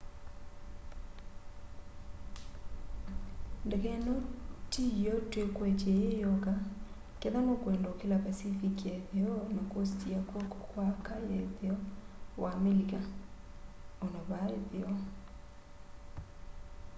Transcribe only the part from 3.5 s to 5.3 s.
ndeke ino tiyo